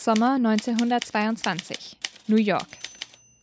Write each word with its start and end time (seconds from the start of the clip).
Sommer 0.00 0.36
1922. 0.36 1.98
New 2.26 2.36
York. 2.36 2.66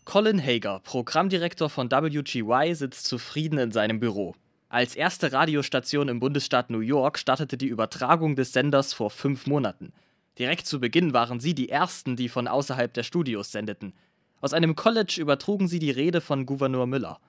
Colin 0.06 0.43
Hager, 0.43 0.80
Programmdirektor 0.80 1.69
von 1.69 1.92
WGY, 1.92 2.74
sitzt 2.74 3.06
zufrieden 3.06 3.59
in 3.59 3.72
seinem 3.72 4.00
Büro. 4.00 4.33
Als 4.67 4.96
erste 4.96 5.32
Radiostation 5.32 6.09
im 6.09 6.20
Bundesstaat 6.20 6.72
New 6.72 6.80
York 6.80 7.20
startete 7.20 7.58
die 7.58 7.67
Übertragung 7.67 8.36
des 8.36 8.54
Senders 8.54 8.91
vor 8.96 9.12
fünf 9.12 9.46
Monaten. 9.46 9.93
Direkt 10.39 10.66
zu 10.66 10.80
Beginn 10.80 11.14
waren 11.14 11.39
sie 11.39 11.54
die 11.54 11.70
ersten, 11.70 12.15
die 12.15 12.27
von 12.27 12.47
außerhalb 12.47 12.91
der 12.91 13.03
Studios 13.03 13.51
sendeten. 13.51 13.93
Aus 14.41 14.53
einem 14.53 14.75
College 14.75 15.17
übertrugen 15.19 15.67
sie 15.67 15.77
die 15.77 15.91
Rede 15.91 16.21
von 16.21 16.47
Gouverneur 16.47 16.87
Müller. 16.87 17.19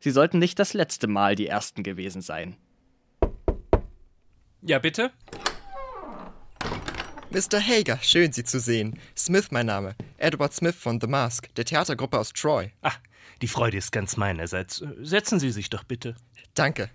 Sie 0.00 0.10
sollten 0.10 0.40
nicht 0.40 0.58
das 0.58 0.74
letzte 0.74 1.06
Mal 1.06 1.36
die 1.36 1.46
ersten 1.46 1.84
gewesen 1.84 2.22
sein. 2.22 2.56
Ja, 4.62 4.80
bitte? 4.80 5.12
Mr. 7.34 7.60
Hager, 7.60 7.98
schön 8.00 8.30
Sie 8.32 8.44
zu 8.44 8.60
sehen. 8.60 8.96
Smith 9.16 9.48
mein 9.50 9.66
Name. 9.66 9.96
Edward 10.18 10.54
Smith 10.54 10.76
von 10.76 11.00
The 11.00 11.08
Mask, 11.08 11.52
der 11.56 11.64
Theatergruppe 11.64 12.16
aus 12.16 12.32
Troy. 12.32 12.70
Ach, 12.80 12.96
die 13.42 13.48
Freude 13.48 13.76
ist 13.76 13.90
ganz 13.90 14.16
meinerseits. 14.16 14.84
Setzen 15.02 15.40
Sie 15.40 15.50
sich 15.50 15.68
doch 15.68 15.82
bitte. 15.82 16.14
Danke. 16.54 16.90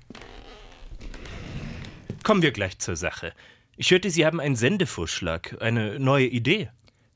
Kommen 2.23 2.41
wir 2.41 2.52
gleich 2.52 2.79
zur 2.79 2.95
Sache. 2.95 3.34
Ich 3.75 3.91
hörte, 3.91 4.09
Sie 4.09 4.25
haben 4.25 4.39
einen 4.39 4.55
Sendevorschlag, 4.55 5.57
eine 5.62 5.99
neue 5.99 6.27
Idee. 6.27 6.70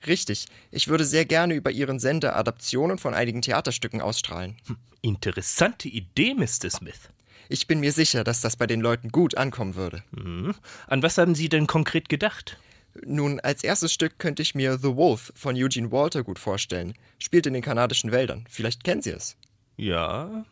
Richtig. 0.06 0.48
Ich 0.70 0.90
würde 0.90 1.06
sehr 1.06 1.24
gerne 1.24 1.54
über 1.54 1.72
Ihren 1.72 2.00
Sender 2.00 2.36
Adaptionen 2.36 2.98
von 2.98 3.14
einigen 3.14 3.42
Theaterstücken 3.42 4.02
ausstrahlen. 4.02 4.58
Hm, 4.68 4.76
interessante 5.02 5.88
Idee, 5.88 6.34
Mr. 6.34 6.70
Smith. 6.70 7.10
Ich 7.48 7.68
bin 7.68 7.80
mir 7.80 7.94
sicher, 7.94 8.26
dass 8.26 8.42
das 8.42 8.58
bei 8.58 8.68
den 8.68 8.82
Leuten 8.82 9.14
gut 9.14 9.38
ankommen 9.38 9.76
würde. 9.76 10.04
Hm. 10.14 10.54
An 10.88 11.04
was 11.04 11.18
haben 11.18 11.36
Sie 11.36 11.48
denn 11.48 11.68
konkret 11.68 12.10
gedacht? 12.10 12.58
Nun, 13.02 13.40
als 13.40 13.64
erstes 13.64 13.94
Stück 13.94 14.20
könnte 14.20 14.42
ich 14.42 14.56
mir 14.56 14.78
The 14.78 14.96
Wolf 14.96 15.34
von 15.36 15.56
Eugene 15.56 15.92
Walter 15.92 16.24
gut 16.24 16.40
vorstellen. 16.40 16.94
Spielt 17.18 17.48
in 17.48 17.54
den 17.54 17.64
kanadischen 17.64 18.12
Wäldern. 18.12 18.46
Vielleicht 18.50 18.84
kennen 18.84 19.02
Sie 19.02 19.12
es. 19.12 19.36
Ja. 19.78 20.46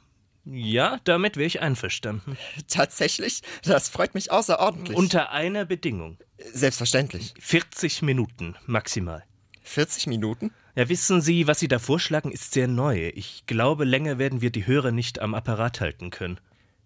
Ja, 0.44 1.00
damit 1.03 1.38
wäre 1.38 1.45
ich 1.45 1.61
einverstanden. 1.61 2.38
Tatsächlich? 2.67 3.42
Das 3.64 3.89
freut 3.89 4.16
mich 4.16 4.31
außerordentlich. 4.31 4.98
Unter 4.98 5.31
einer 5.31 5.66
Bedingung. 5.66 6.17
Selbstverständlich. 6.52 7.33
40 7.39 8.02
Minuten 8.02 8.55
maximal. 8.66 9.23
40 9.61 10.08
Minuten? 10.08 10.52
Ja, 10.76 10.89
wissen 10.89 11.22
Sie, 11.22 11.45
was 11.48 11.59
Sie 11.59 11.67
da 11.67 11.78
vorschlagen, 11.78 12.31
ist 12.31 12.53
sehr 12.53 12.67
neu. 12.67 13.11
Ich 13.14 13.45
glaube, 13.45 13.83
länger 13.86 14.17
werden 14.17 14.42
wir 14.42 14.50
die 14.50 14.66
Hörer 14.66 14.92
nicht 14.92 15.20
am 15.20 15.36
Apparat 15.36 15.80
halten 15.80 16.09
können. 16.09 16.39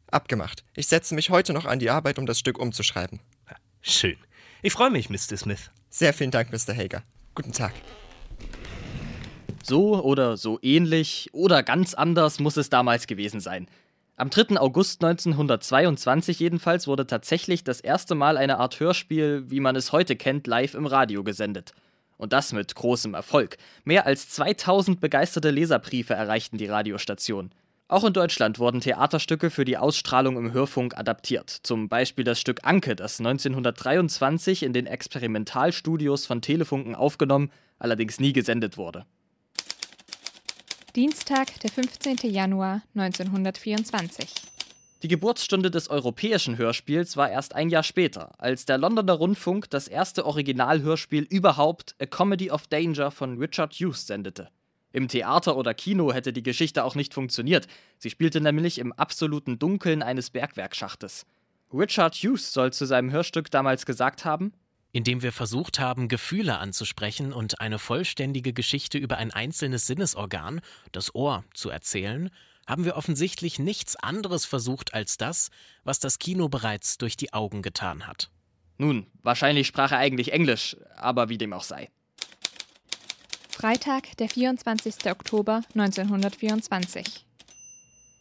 Abgemacht. 0.07 0.65
Ich 0.75 0.87
setze 0.87 1.15
mich 1.15 1.29
heute 1.29 1.53
noch 1.53 1.65
an 1.65 1.79
die 1.79 1.89
Arbeit, 1.89 2.19
um 2.19 2.25
das 2.25 2.39
Stück 2.39 2.59
umzuschreiben. 2.59 3.21
Schön. 3.81 4.17
Ich 4.65 4.73
freue 4.73 4.89
mich, 4.89 5.11
Mr. 5.11 5.37
Smith. 5.37 5.69
Sehr 5.91 6.11
vielen 6.11 6.31
Dank, 6.31 6.51
Mr. 6.51 6.75
Hager. 6.75 7.03
Guten 7.35 7.51
Tag. 7.51 7.71
So 9.61 10.03
oder 10.03 10.37
so 10.37 10.57
ähnlich 10.63 11.29
oder 11.33 11.61
ganz 11.61 11.93
anders 11.93 12.39
muss 12.39 12.57
es 12.57 12.71
damals 12.71 13.05
gewesen 13.05 13.39
sein. 13.41 13.67
Am 14.15 14.31
3. 14.31 14.59
August 14.59 15.03
1922 15.03 16.39
jedenfalls 16.39 16.87
wurde 16.87 17.05
tatsächlich 17.05 17.63
das 17.63 17.79
erste 17.79 18.15
Mal 18.15 18.37
eine 18.37 18.57
Art 18.57 18.79
Hörspiel, 18.79 19.43
wie 19.51 19.59
man 19.59 19.75
es 19.75 19.91
heute 19.91 20.15
kennt, 20.15 20.47
live 20.47 20.73
im 20.73 20.87
Radio 20.87 21.23
gesendet. 21.23 21.73
Und 22.17 22.33
das 22.33 22.51
mit 22.51 22.73
großem 22.73 23.13
Erfolg. 23.13 23.57
Mehr 23.83 24.07
als 24.07 24.29
2000 24.29 24.99
begeisterte 24.99 25.51
Leserbriefe 25.51 26.15
erreichten 26.15 26.57
die 26.57 26.65
Radiostation. 26.65 27.51
Auch 27.87 28.03
in 28.03 28.13
Deutschland 28.13 28.57
wurden 28.57 28.81
Theaterstücke 28.81 29.51
für 29.51 29.63
die 29.63 29.77
Ausstrahlung 29.77 30.37
im 30.37 30.53
Hörfunk 30.53 30.97
adaptiert. 30.97 31.51
Zum 31.51 31.87
Beispiel 31.87 32.25
das 32.25 32.39
Stück 32.39 32.61
Anke, 32.63 32.95
das 32.95 33.19
1923 33.19 34.63
in 34.63 34.73
den 34.73 34.87
Experimentalstudios 34.87 36.25
von 36.25 36.41
Telefunken 36.41 36.95
aufgenommen, 36.95 37.51
allerdings 37.77 38.19
nie 38.19 38.33
gesendet 38.33 38.77
wurde. 38.77 39.05
Dienstag, 40.95 41.59
der 41.59 41.69
15. 41.69 42.17
Januar 42.23 42.81
1924. 42.95 44.33
Die 45.03 45.07
Geburtsstunde 45.07 45.69
des 45.69 45.89
europäischen 45.91 46.57
Hörspiels 46.57 47.15
war 47.17 47.29
erst 47.29 47.53
ein 47.53 47.69
Jahr 47.69 47.83
später, 47.83 48.31
als 48.39 48.65
der 48.65 48.79
Londoner 48.79 49.13
Rundfunk 49.13 49.69
das 49.69 49.87
erste 49.87 50.25
Originalhörspiel 50.25 51.21
überhaupt 51.29 51.93
A 52.01 52.07
Comedy 52.07 52.49
of 52.49 52.65
Danger 52.65 53.11
von 53.11 53.37
Richard 53.37 53.73
Hughes 53.75 54.07
sendete. 54.07 54.49
Im 54.95 55.09
Theater 55.09 55.57
oder 55.57 55.73
Kino 55.73 56.13
hätte 56.13 56.31
die 56.31 56.41
Geschichte 56.41 56.85
auch 56.85 56.95
nicht 56.95 57.13
funktioniert. 57.13 57.67
Sie 57.97 58.09
spielte 58.09 58.39
nämlich 58.39 58.79
im 58.79 58.93
absoluten 58.93 59.59
Dunkeln 59.59 60.01
eines 60.01 60.29
Bergwerkschachtes. 60.29 61.25
Richard 61.73 62.15
Hughes 62.15 62.53
soll 62.53 62.71
zu 62.71 62.85
seinem 62.85 63.11
Hörstück 63.11 63.51
damals 63.51 63.85
gesagt 63.85 64.23
haben, 64.23 64.53
indem 64.93 65.21
wir 65.21 65.33
versucht 65.33 65.79
haben, 65.79 66.07
Gefühle 66.07 66.59
anzusprechen 66.59 67.33
und 67.33 67.59
eine 67.59 67.77
vollständige 67.77 68.53
Geschichte 68.53 68.97
über 68.97 69.17
ein 69.17 69.31
einzelnes 69.31 69.85
Sinnesorgan, 69.85 70.61
das 70.93 71.13
Ohr, 71.13 71.43
zu 71.53 71.69
erzählen, 71.69 72.29
haben 72.65 72.85
wir 72.85 72.95
offensichtlich 72.95 73.59
nichts 73.59 73.97
anderes 73.97 74.45
versucht 74.45 74.93
als 74.93 75.17
das, 75.17 75.49
was 75.83 75.99
das 75.99 76.19
Kino 76.19 76.47
bereits 76.47 76.97
durch 76.97 77.17
die 77.17 77.33
Augen 77.33 77.61
getan 77.61 78.07
hat. 78.07 78.31
Nun, 78.77 79.07
wahrscheinlich 79.23 79.67
sprach 79.67 79.91
er 79.91 79.97
eigentlich 79.97 80.31
Englisch, 80.31 80.77
aber 80.95 81.27
wie 81.27 81.37
dem 81.37 81.51
auch 81.51 81.63
sei. 81.63 81.89
Freitag, 83.55 84.17
der 84.17 84.27
24. 84.27 85.09
Oktober 85.09 85.61
1924. 85.75 87.25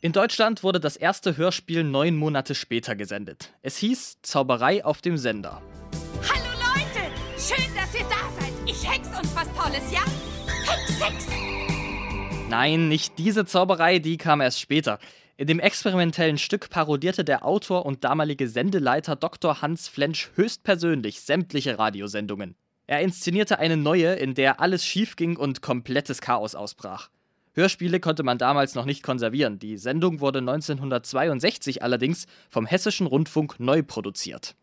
In 0.01 0.13
Deutschland 0.13 0.63
wurde 0.63 0.79
das 0.79 0.95
erste 0.95 1.37
Hörspiel 1.37 1.83
neun 1.83 2.15
Monate 2.15 2.55
später 2.55 2.95
gesendet. 2.95 3.53
Es 3.61 3.77
hieß 3.79 4.19
Zauberei 4.23 4.85
auf 4.85 5.03
dem 5.03 5.17
Sender. 5.17 5.61
Hallo 6.23 6.51
Leute, 6.61 7.11
schön, 7.37 7.75
dass 7.75 7.93
ihr 7.97 8.07
da 8.09 8.31
seid. 8.39 8.53
Ich 8.65 8.89
hex 8.89 9.09
uns 9.09 9.35
was 9.35 9.49
Tolles, 9.57 9.91
ja? 9.91 10.05
Hex, 10.71 11.01
hex! 11.05 11.27
Nein, 12.49 12.89
nicht 12.89 13.19
diese 13.19 13.45
Zauberei, 13.45 13.99
die 13.99 14.19
kam 14.19 14.41
erst 14.41 14.61
später. 14.61 15.01
In 15.37 15.49
dem 15.49 15.59
experimentellen 15.59 16.39
Stück 16.39 16.71
parodierte 16.71 17.25
der 17.25 17.45
Autor 17.45 17.87
und 17.87 18.05
damalige 18.05 18.49
Sendeleiter 18.49 19.17
Dr. 19.17 19.63
Hans 19.63 19.89
Flensch 19.89 20.31
höchstpersönlich 20.37 21.23
sämtliche 21.23 21.77
Radiosendungen. 21.77 22.55
Er 22.87 23.01
inszenierte 23.01 23.59
eine 23.59 23.79
neue, 23.79 24.15
in 24.15 24.35
der 24.35 24.61
alles 24.61 24.85
schiefging 24.85 25.37
und 25.37 25.63
komplettes 25.63 26.21
Chaos 26.21 26.55
ausbrach. 26.55 27.09
Hörspiele 27.55 27.99
konnte 27.99 28.25
man 28.25 28.37
damals 28.37 28.75
noch 28.75 28.85
nicht 28.85 29.03
konservieren. 29.03 29.59
Die 29.59 29.79
Sendung 29.79 30.21
wurde 30.21 30.41
1962 30.41 31.83
allerdings 31.83 32.27
vom 32.51 32.67
Hessischen 32.67 33.07
Rundfunk 33.07 33.59
neu 33.59 33.83
produziert. 33.83 34.55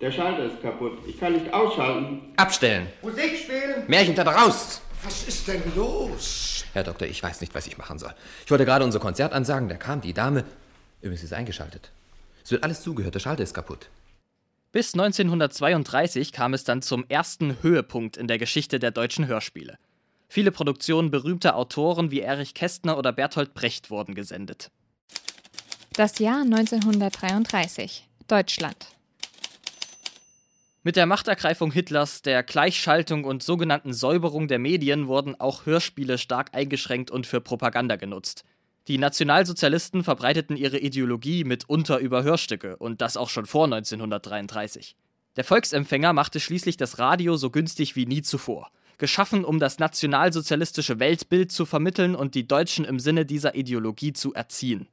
Der 0.00 0.12
Schalter 0.12 0.44
ist 0.44 0.62
kaputt. 0.62 0.98
Ich 1.08 1.18
kann 1.18 1.32
nicht 1.32 1.52
ausschalten. 1.52 2.20
Abstellen. 2.36 2.86
Musik 3.02 3.36
spielen. 3.36 3.84
Märchentheater 3.88 4.32
raus. 4.32 4.82
Was 5.02 5.26
ist 5.26 5.48
denn 5.48 5.62
los? 5.74 6.64
Herr 6.72 6.84
Doktor, 6.84 7.08
ich 7.08 7.22
weiß 7.22 7.40
nicht, 7.40 7.54
was 7.54 7.66
ich 7.66 7.78
machen 7.78 7.98
soll. 7.98 8.12
Ich 8.44 8.50
wollte 8.50 8.64
gerade 8.64 8.84
unser 8.84 9.00
Konzert 9.00 9.32
ansagen, 9.32 9.68
da 9.68 9.76
kam 9.76 10.02
die 10.02 10.12
Dame. 10.12 10.44
Übrigens 11.00 11.24
ist 11.24 11.32
eingeschaltet. 11.32 11.90
Es 12.44 12.50
wird 12.50 12.62
alles 12.62 12.82
zugehört, 12.82 13.14
der 13.14 13.20
Schalter 13.20 13.42
ist 13.42 13.54
kaputt. 13.54 13.88
Bis 14.76 14.92
1932 14.92 16.32
kam 16.32 16.52
es 16.52 16.62
dann 16.62 16.82
zum 16.82 17.06
ersten 17.08 17.62
Höhepunkt 17.62 18.18
in 18.18 18.28
der 18.28 18.36
Geschichte 18.36 18.78
der 18.78 18.90
deutschen 18.90 19.26
Hörspiele. 19.26 19.78
Viele 20.28 20.52
Produktionen 20.52 21.10
berühmter 21.10 21.56
Autoren 21.56 22.10
wie 22.10 22.20
Erich 22.20 22.52
Kästner 22.52 22.98
oder 22.98 23.10
Bertolt 23.10 23.54
Brecht 23.54 23.88
wurden 23.88 24.14
gesendet. 24.14 24.70
Das 25.94 26.18
Jahr 26.18 26.42
1933. 26.42 28.06
Deutschland. 28.28 28.88
Mit 30.82 30.96
der 30.96 31.06
Machtergreifung 31.06 31.72
Hitlers, 31.72 32.20
der 32.20 32.42
Gleichschaltung 32.42 33.24
und 33.24 33.42
sogenannten 33.42 33.94
Säuberung 33.94 34.46
der 34.46 34.58
Medien 34.58 35.06
wurden 35.06 35.40
auch 35.40 35.64
Hörspiele 35.64 36.18
stark 36.18 36.50
eingeschränkt 36.52 37.10
und 37.10 37.26
für 37.26 37.40
Propaganda 37.40 37.96
genutzt. 37.96 38.44
Die 38.88 38.98
Nationalsozialisten 38.98 40.04
verbreiteten 40.04 40.56
ihre 40.56 40.78
Ideologie 40.78 41.42
mitunter 41.42 41.98
über 41.98 42.22
Hörstücke 42.22 42.76
und 42.76 43.00
das 43.00 43.16
auch 43.16 43.28
schon 43.28 43.46
vor 43.46 43.64
1933. 43.64 44.94
Der 45.34 45.42
Volksempfänger 45.42 46.12
machte 46.12 46.38
schließlich 46.38 46.76
das 46.76 47.00
Radio 47.00 47.36
so 47.36 47.50
günstig 47.50 47.96
wie 47.96 48.06
nie 48.06 48.22
zuvor. 48.22 48.70
Geschaffen, 48.98 49.44
um 49.44 49.58
das 49.58 49.80
nationalsozialistische 49.80 51.00
Weltbild 51.00 51.50
zu 51.50 51.66
vermitteln 51.66 52.14
und 52.14 52.36
die 52.36 52.46
Deutschen 52.46 52.84
im 52.84 53.00
Sinne 53.00 53.26
dieser 53.26 53.56
Ideologie 53.56 54.12
zu 54.12 54.32
erziehen. 54.34 54.86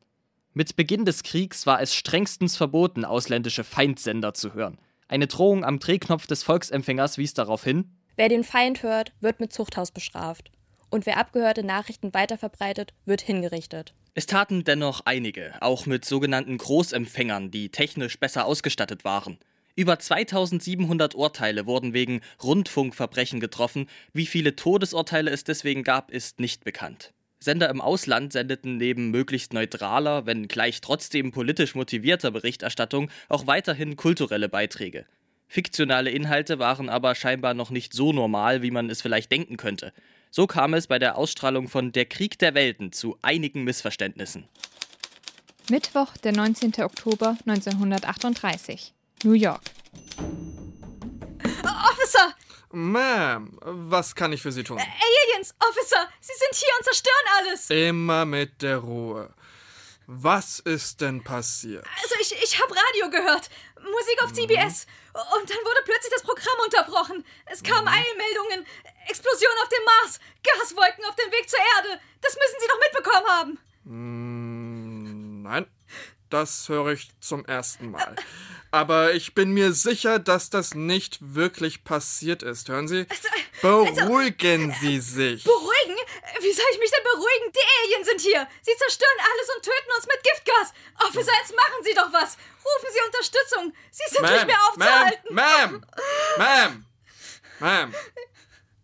Mit 0.53 0.75
Beginn 0.75 1.05
des 1.05 1.21
Kriegs 1.21 1.67
war 1.67 1.79
es 1.79 1.93
strengstens 1.93 2.57
verboten, 2.57 3.05
ausländische 3.05 3.63
Feindsender 3.63 4.33
zu 4.33 4.55
hören. 4.55 4.79
Eine 5.07 5.27
Drohung 5.27 5.63
am 5.63 5.77
Drehknopf 5.77 6.25
des 6.25 6.41
Volksempfängers 6.41 7.19
wies 7.19 7.35
darauf 7.35 7.63
hin: 7.63 7.91
Wer 8.15 8.27
den 8.27 8.43
Feind 8.43 8.81
hört, 8.81 9.13
wird 9.21 9.39
mit 9.39 9.53
Zuchthaus 9.53 9.91
bestraft 9.91 10.51
und 10.93 11.07
wer 11.07 11.17
abgehörte 11.17 11.63
Nachrichten 11.63 12.13
weiterverbreitet, 12.13 12.93
wird 13.05 13.21
hingerichtet. 13.21 13.93
Es 14.13 14.27
taten 14.27 14.63
dennoch 14.63 15.01
einige, 15.05 15.55
auch 15.59 15.87
mit 15.87 16.05
sogenannten 16.05 16.57
Großempfängern, 16.57 17.49
die 17.49 17.69
technisch 17.69 18.19
besser 18.19 18.45
ausgestattet 18.45 19.03
waren. 19.03 19.39
Über 19.75 19.97
2700 19.97 21.15
Urteile 21.15 21.65
wurden 21.65 21.93
wegen 21.93 22.21
Rundfunkverbrechen 22.43 23.39
getroffen. 23.39 23.87
Wie 24.13 24.27
viele 24.27 24.55
Todesurteile 24.55 25.31
es 25.31 25.43
deswegen 25.43 25.83
gab, 25.83 26.11
ist 26.11 26.39
nicht 26.39 26.63
bekannt. 26.63 27.11
Sender 27.39 27.69
im 27.69 27.81
Ausland 27.81 28.31
sendeten 28.31 28.77
neben 28.77 29.09
möglichst 29.09 29.51
neutraler, 29.51 30.27
wenn 30.27 30.47
gleich 30.47 30.79
trotzdem 30.79 31.31
politisch 31.31 31.73
motivierter 31.73 32.29
Berichterstattung 32.29 33.09
auch 33.29 33.47
weiterhin 33.47 33.95
kulturelle 33.95 34.47
Beiträge. 34.47 35.07
Fiktionale 35.47 36.11
Inhalte 36.11 36.59
waren 36.59 36.87
aber 36.87 37.15
scheinbar 37.15 37.55
noch 37.55 37.71
nicht 37.71 37.93
so 37.93 38.13
normal, 38.13 38.61
wie 38.61 38.71
man 38.71 38.91
es 38.91 39.01
vielleicht 39.01 39.31
denken 39.31 39.57
könnte. 39.57 39.91
So 40.35 40.47
kam 40.47 40.73
es 40.73 40.87
bei 40.87 40.97
der 40.97 41.15
Ausstrahlung 41.15 41.67
von 41.67 41.91
Der 41.91 42.05
Krieg 42.05 42.39
der 42.39 42.55
Welten 42.55 42.91
zu 42.91 43.19
einigen 43.21 43.63
Missverständnissen. 43.65 44.49
Mittwoch, 45.69 46.17
der 46.23 46.31
19. 46.31 46.73
Oktober 46.79 47.37
1938. 47.45 48.95
New 49.25 49.33
York. 49.33 49.61
Officer! 51.61 52.33
Ma'am, 52.71 53.49
was 53.61 54.15
kann 54.15 54.33
ich 54.33 54.41
für 54.41 54.51
Sie 54.51 54.63
tun? 54.63 54.79
Aliens! 54.79 55.53
Officer! 55.59 56.07
Sie 56.19 56.33
sind 56.35 56.55
hier 56.55 56.73
und 56.79 56.83
zerstören 56.85 57.25
alles! 57.37 57.69
Immer 57.69 58.25
mit 58.25 58.63
der 58.63 58.77
Ruhe. 58.77 59.31
Was 60.07 60.59
ist 60.59 61.01
denn 61.01 61.23
passiert? 61.23 61.85
Also 62.01 62.15
ich, 62.19 62.33
ich 62.43 62.61
habe 62.61 62.75
Radio 62.75 63.09
gehört. 63.09 63.49
Musik 63.81 64.23
auf 64.23 64.33
CBS. 64.33 64.87
Und 65.13 65.49
dann 65.49 65.57
wurde 65.57 65.81
plötzlich 65.85 66.11
das 66.11 66.23
Programm 66.23 66.59
unterbrochen. 66.63 67.25
Es 67.45 67.61
kamen 67.61 67.87
Eilmeldungen. 67.87 68.65
Explosion 69.07 69.51
auf 69.61 69.69
dem 69.69 69.83
Mars. 69.85 70.19
Gaswolken 70.43 71.05
auf 71.05 71.15
dem 71.15 71.31
Weg 71.31 71.49
zur 71.49 71.59
Erde. 71.59 72.01
Das 72.21 72.35
müssen 72.35 72.55
Sie 72.59 72.67
doch 72.67 72.79
mitbekommen 72.79 73.27
haben. 73.27 73.59
Hm, 73.85 75.41
nein, 75.43 75.65
das 76.29 76.69
höre 76.69 76.93
ich 76.93 77.09
zum 77.19 77.45
ersten 77.45 77.91
Mal. 77.91 78.15
Aber 78.71 79.13
ich 79.13 79.35
bin 79.35 79.51
mir 79.51 79.73
sicher, 79.73 80.17
dass 80.19 80.49
das 80.49 80.73
nicht 80.73 81.19
wirklich 81.21 81.83
passiert 81.83 82.41
ist. 82.41 82.69
Hören 82.69 82.87
Sie? 82.87 83.05
Beruhigen 83.61 84.71
also, 84.71 84.81
Sie 84.81 84.99
sich. 84.99 85.43
Beruhigen? 85.43 85.72
Wie 86.43 86.51
soll 86.51 86.65
ich 86.73 86.79
mich 86.79 86.91
denn 86.91 87.03
beruhigen? 87.03 87.51
Die 87.55 87.65
Aliens 87.79 88.07
sind 88.07 88.21
hier. 88.21 88.47
Sie 88.61 88.75
zerstören 88.77 89.19
alles 89.19 89.55
und 89.55 89.63
töten 89.63 89.91
uns 89.95 90.05
mit 90.05 90.23
Giftgas. 90.23 90.73
Officer, 91.07 91.31
jetzt 91.41 91.55
machen 91.55 91.83
Sie 91.83 91.93
doch 91.93 92.11
was. 92.11 92.37
Rufen 92.63 92.89
Sie 92.91 92.99
Unterstützung. 93.05 93.73
Sie 93.91 94.03
sind 94.09 94.21
nicht 94.29 94.45
mehr 94.47 94.59
aufzuhalten. 94.67 95.35
Ma'am, 95.35 95.81
Ma'am, 96.37 96.83
Ma'am. 97.59 97.93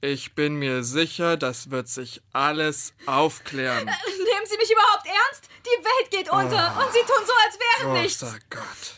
Ich 0.01 0.33
bin 0.33 0.55
mir 0.55 0.83
sicher, 0.85 1.35
das 1.35 1.71
wird 1.71 1.89
sich 1.89 2.21
alles 2.31 2.93
aufklären. 3.05 3.85
Nehmen 3.85 4.45
Sie 4.45 4.57
mich 4.57 4.71
überhaupt 4.71 5.05
ernst? 5.05 5.49
Die 5.65 5.83
Welt 5.83 6.11
geht 6.11 6.29
unter 6.29 6.77
Oh, 6.79 6.85
und 6.85 6.93
Sie 6.93 6.99
tun 6.99 7.25
so, 7.25 7.33
als 7.45 7.59
wäre 7.59 8.01
nichts. 8.01 8.19
Großer 8.21 8.39
Gott. 8.49 8.95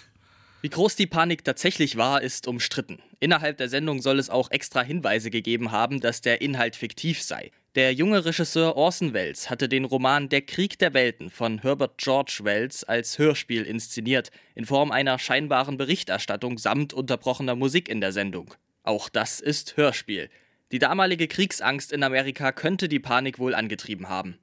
Wie 0.61 0.69
groß 0.69 0.95
die 0.95 1.07
Panik 1.07 1.43
tatsächlich 1.43 1.97
war, 1.97 2.21
ist 2.21 2.45
umstritten. 2.47 3.01
Innerhalb 3.19 3.57
der 3.57 3.67
Sendung 3.67 3.99
soll 3.99 4.19
es 4.19 4.29
auch 4.29 4.51
extra 4.51 4.83
Hinweise 4.83 5.31
gegeben 5.31 5.71
haben, 5.71 6.01
dass 6.01 6.21
der 6.21 6.41
Inhalt 6.41 6.75
fiktiv 6.75 7.23
sei. 7.23 7.51
Der 7.75 7.93
junge 7.93 8.25
Regisseur 8.25 8.75
Orson 8.75 9.13
Welles 9.13 9.49
hatte 9.49 9.69
den 9.69 9.85
Roman 9.85 10.27
Der 10.27 10.41
Krieg 10.41 10.77
der 10.79 10.93
Welten 10.93 11.29
von 11.29 11.59
Herbert 11.59 11.97
George 11.97 12.39
Wells 12.41 12.83
als 12.83 13.17
Hörspiel 13.17 13.63
inszeniert, 13.63 14.29
in 14.55 14.65
Form 14.65 14.91
einer 14.91 15.17
scheinbaren 15.17 15.77
Berichterstattung 15.77 16.57
samt 16.57 16.91
unterbrochener 16.91 17.55
Musik 17.55 17.87
in 17.87 18.01
der 18.01 18.11
Sendung. 18.11 18.53
Auch 18.83 19.07
das 19.07 19.39
ist 19.39 19.77
Hörspiel. 19.77 20.29
Die 20.73 20.79
damalige 20.79 21.29
Kriegsangst 21.29 21.93
in 21.93 22.03
Amerika 22.03 22.51
könnte 22.51 22.89
die 22.89 22.99
Panik 22.99 23.39
wohl 23.39 23.55
angetrieben 23.55 24.09
haben. 24.09 24.37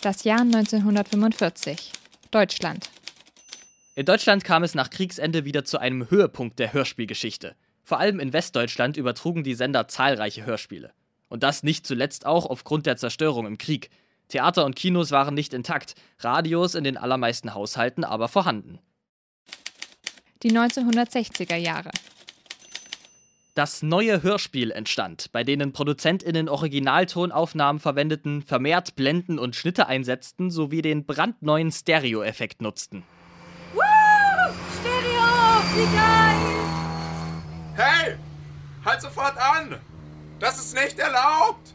Das 0.00 0.24
Jahr 0.24 0.40
1945. 0.40 1.92
Deutschland. 2.32 2.90
In 3.94 4.04
Deutschland 4.04 4.42
kam 4.42 4.64
es 4.64 4.74
nach 4.74 4.90
Kriegsende 4.90 5.44
wieder 5.44 5.64
zu 5.64 5.78
einem 5.78 6.10
Höhepunkt 6.10 6.58
der 6.58 6.72
Hörspielgeschichte. 6.72 7.54
Vor 7.84 8.00
allem 8.00 8.18
in 8.18 8.32
Westdeutschland 8.32 8.96
übertrugen 8.96 9.44
die 9.44 9.54
Sender 9.54 9.86
zahlreiche 9.86 10.44
Hörspiele. 10.44 10.92
Und 11.34 11.42
das 11.42 11.64
nicht 11.64 11.84
zuletzt 11.84 12.26
auch 12.26 12.46
aufgrund 12.46 12.86
der 12.86 12.96
Zerstörung 12.96 13.44
im 13.44 13.58
Krieg. 13.58 13.90
Theater 14.28 14.64
und 14.64 14.76
Kinos 14.76 15.10
waren 15.10 15.34
nicht 15.34 15.52
intakt, 15.52 15.96
Radios 16.20 16.76
in 16.76 16.84
den 16.84 16.96
allermeisten 16.96 17.54
Haushalten 17.54 18.04
aber 18.04 18.28
vorhanden. 18.28 18.78
Die 20.44 20.52
1960er 20.52 21.56
Jahre. 21.56 21.90
Das 23.54 23.82
neue 23.82 24.22
Hörspiel 24.22 24.70
entstand, 24.70 25.32
bei 25.32 25.42
denen 25.42 25.72
ProduzentInnen 25.72 26.48
Originaltonaufnahmen 26.48 27.80
verwendeten, 27.80 28.42
vermehrt 28.42 28.94
Blenden 28.94 29.40
und 29.40 29.56
Schnitte 29.56 29.88
einsetzten 29.88 30.52
sowie 30.52 30.82
den 30.82 31.04
brandneuen 31.04 31.72
Stereo-Effekt 31.72 32.62
nutzten. 32.62 33.02
Woo! 33.72 33.80
Stereo! 34.78 35.64
Wie 35.74 35.96
geil! 35.96 36.54
Hey! 37.74 38.14
Halt 38.84 39.02
sofort 39.02 39.36
an! 39.36 39.80
Das 40.40 40.58
ist 40.58 40.74
nicht 40.74 40.98
erlaubt! 40.98 41.74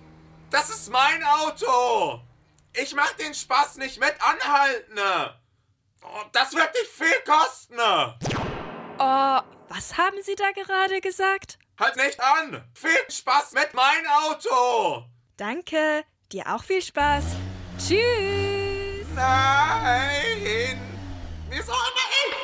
Das 0.52 0.70
ist 0.70 0.90
mein 0.90 1.24
Auto! 1.24 2.22
Ich 2.74 2.94
mach 2.94 3.12
den 3.14 3.34
Spaß 3.34 3.78
nicht 3.78 4.00
mit 4.00 4.16
anhalten! 4.22 5.00
Oh, 6.02 6.24
das 6.32 6.54
wird 6.54 6.74
dich 6.76 6.88
viel 6.88 7.22
kosten! 7.26 7.80
Oh, 8.98 9.40
was 9.70 9.98
haben 9.98 10.22
Sie 10.24 10.36
da 10.36 10.52
gerade 10.52 11.02
gesagt? 11.02 11.58
Halt 11.80 11.96
nicht 11.96 12.20
an! 12.20 12.64
Viel 12.74 13.10
Spaß 13.10 13.54
mit 13.54 13.74
mein 13.74 14.06
Auto! 14.26 15.06
Danke, 15.38 16.04
dir 16.32 16.44
auch 16.54 16.64
viel 16.64 16.82
Spaß. 16.82 17.24
Tschüss! 17.78 19.08
Nein! 19.16 20.80
Wieso 21.50 21.72
immer 21.72 22.10
ich? 22.20 22.40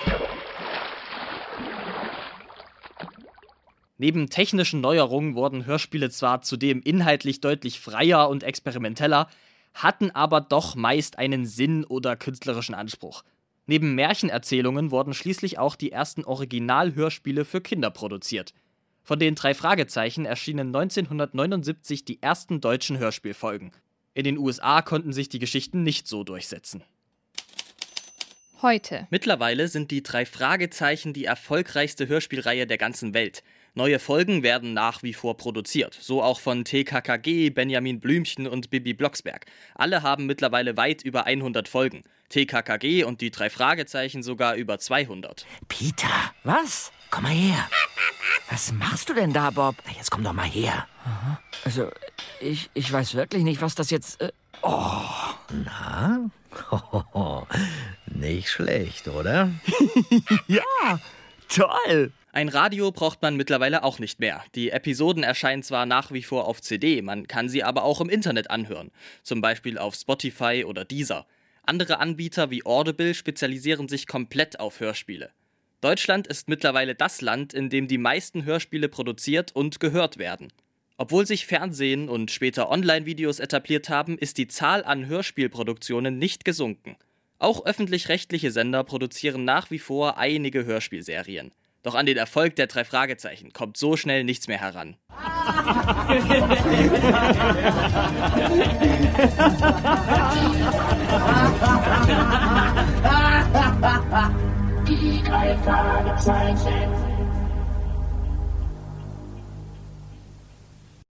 Neben 3.97 4.29
technischen 4.29 4.81
Neuerungen 4.81 5.35
wurden 5.35 5.65
Hörspiele 5.65 6.09
zwar 6.09 6.41
zudem 6.41 6.81
inhaltlich 6.81 7.39
deutlich 7.39 7.79
freier 7.79 8.29
und 8.29 8.43
experimenteller, 8.43 9.29
hatten 9.73 10.11
aber 10.11 10.41
doch 10.41 10.75
meist 10.75 11.17
einen 11.17 11.45
Sinn 11.45 11.85
oder 11.85 12.15
künstlerischen 12.15 12.75
Anspruch. 12.75 13.23
Neben 13.67 13.95
Märchenerzählungen 13.95 14.91
wurden 14.91 15.13
schließlich 15.13 15.57
auch 15.57 15.75
die 15.75 15.91
ersten 15.91 16.23
Originalhörspiele 16.23 17.45
für 17.45 17.61
Kinder 17.61 17.89
produziert. 17.89 18.53
Von 19.03 19.19
den 19.19 19.35
drei 19.35 19.53
Fragezeichen 19.53 20.25
erschienen 20.25 20.67
1979 20.67 22.05
die 22.05 22.21
ersten 22.21 22.61
deutschen 22.61 22.97
Hörspielfolgen. 22.97 23.71
In 24.13 24.23
den 24.23 24.37
USA 24.37 24.81
konnten 24.81 25.13
sich 25.13 25.29
die 25.29 25.39
Geschichten 25.39 25.83
nicht 25.83 26.07
so 26.07 26.23
durchsetzen. 26.23 26.83
Heute. 28.61 29.07
Mittlerweile 29.09 29.67
sind 29.67 29.91
die 29.91 30.01
drei 30.01 30.25
Fragezeichen 30.25 31.13
die 31.13 31.25
erfolgreichste 31.25 32.07
Hörspielreihe 32.07 32.65
der 32.65 32.77
ganzen 32.77 33.13
Welt. 33.13 33.43
Neue 33.77 33.99
Folgen 33.99 34.41
werden 34.41 34.73
nach 34.73 35.03
wie 35.03 35.13
vor 35.13 35.35
produziert, 35.35 35.97
so 35.99 36.23
auch 36.23 36.39
von 36.39 36.63
TKKG, 36.63 37.49
Benjamin 37.49 37.99
Blümchen 37.99 38.47
und 38.47 38.69
Bibi 38.69 38.93
Blocksberg. 38.93 39.45
Alle 39.75 40.01
haben 40.01 40.27
mittlerweile 40.27 40.77
weit 40.77 41.01
über 41.01 41.25
100 41.25 41.67
Folgen. 41.67 42.03
TKKG 42.29 43.03
und 43.03 43.19
die 43.19 43.31
drei 43.31 43.49
Fragezeichen 43.49 44.23
sogar 44.23 44.55
über 44.55 44.79
200. 44.79 45.45
Peter, 45.67 46.07
was? 46.45 46.93
Komm 47.11 47.23
mal 47.23 47.33
her. 47.33 47.69
Was 48.49 48.71
machst 48.71 49.09
du 49.09 49.13
denn 49.13 49.33
da, 49.33 49.49
Bob? 49.49 49.75
Na, 49.85 49.91
jetzt 49.91 50.09
komm 50.09 50.23
doch 50.23 50.31
mal 50.31 50.47
her. 50.47 50.87
Also, 51.65 51.91
ich, 52.39 52.69
ich 52.75 52.89
weiß 52.89 53.15
wirklich 53.15 53.43
nicht, 53.43 53.61
was 53.61 53.75
das 53.75 53.89
jetzt. 53.89 54.21
Äh, 54.21 54.31
oh, 54.61 55.01
na? 55.51 56.29
nicht 58.05 58.49
schlecht, 58.49 59.09
oder? 59.09 59.51
ja, 60.47 60.63
toll. 61.49 62.13
Ein 62.35 62.49
Radio 62.49 62.91
braucht 62.91 63.21
man 63.21 63.37
mittlerweile 63.37 63.81
auch 63.85 63.97
nicht 63.97 64.19
mehr. 64.19 64.43
Die 64.55 64.71
Episoden 64.71 65.23
erscheinen 65.23 65.63
zwar 65.63 65.85
nach 65.85 66.11
wie 66.11 66.21
vor 66.21 66.49
auf 66.49 66.61
CD, 66.61 67.01
man 67.01 67.27
kann 67.27 67.47
sie 67.47 67.63
aber 67.63 67.85
auch 67.85 68.01
im 68.01 68.09
Internet 68.09 68.49
anhören, 68.51 68.91
zum 69.23 69.39
Beispiel 69.39 69.77
auf 69.77 69.95
Spotify 69.95 70.65
oder 70.67 70.83
Deezer. 70.83 71.27
Andere 71.63 71.99
Anbieter 71.99 72.51
wie 72.51 72.65
Audible 72.65 73.13
spezialisieren 73.13 73.87
sich 73.87 74.05
komplett 74.05 74.59
auf 74.59 74.81
Hörspiele. 74.81 75.31
Deutschland 75.79 76.27
ist 76.27 76.49
mittlerweile 76.49 76.93
das 76.93 77.21
Land, 77.21 77.53
in 77.53 77.69
dem 77.69 77.87
die 77.87 77.97
meisten 77.97 78.43
Hörspiele 78.43 78.89
produziert 78.89 79.55
und 79.55 79.79
gehört 79.79 80.17
werden. 80.17 80.51
Obwohl 80.97 81.25
sich 81.25 81.45
Fernsehen 81.45 82.09
und 82.09 82.31
später 82.31 82.69
Online-Videos 82.69 83.39
etabliert 83.39 83.87
haben, 83.87 84.17
ist 84.17 84.37
die 84.37 84.49
Zahl 84.49 84.83
an 84.83 85.05
Hörspielproduktionen 85.05 86.19
nicht 86.19 86.43
gesunken. 86.43 86.97
Auch 87.39 87.65
öffentlich-rechtliche 87.65 88.51
Sender 88.51 88.83
produzieren 88.83 89.45
nach 89.45 89.71
wie 89.71 89.79
vor 89.79 90.17
einige 90.17 90.65
Hörspielserien. 90.65 91.53
Doch 91.85 91.93
an 91.93 92.07
den 92.07 92.17
Erfolg 92.17 92.55
der 92.55 92.65
drei 92.65 92.83
Fragezeichen 92.83 93.53
kommt 93.53 93.77
so 93.77 93.95
schnell 93.95 94.23
nichts 94.23 94.47
mehr 94.47 94.57
heran. 94.57 94.97
Die 104.87 105.23
drei 105.23 105.55
Fragezeichen. 105.57 107.14